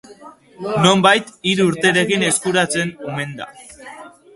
Nonbait 0.85 1.29
hiru 1.51 1.69
urterekin 1.75 2.29
eskuratzen 2.33 2.95
omen 3.13 3.41
da. 3.43 3.55